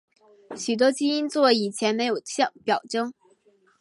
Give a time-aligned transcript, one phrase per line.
[0.57, 2.15] 许多基因座以前没有
[2.63, 3.13] 表征。